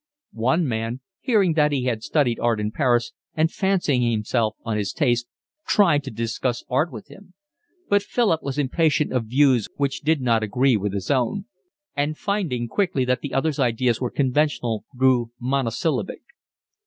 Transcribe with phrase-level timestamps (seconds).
[0.33, 4.93] One man, hearing that he had studied art in Paris, and fancying himself on his
[4.93, 5.27] taste,
[5.67, 7.35] tried to discuss art with him;
[7.87, 11.45] but Philip was impatient of views which did not agree with his own;
[11.95, 16.23] and, finding quickly that the other's ideas were conventional, grew monosyllabic.